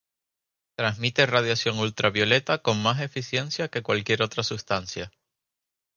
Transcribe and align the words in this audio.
Transmite 0.73 1.27
radiación 1.27 1.77
ultravioleta 1.77 2.57
con 2.63 2.81
más 2.81 3.01
eficiencia 3.01 3.67
que 3.67 3.83
cualquier 3.83 4.23
otra 4.23 4.41
sustancia. 4.41 5.11